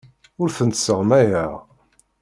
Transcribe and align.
Ur 0.41 0.49
tent-sseɣmayeɣ. 0.57 1.51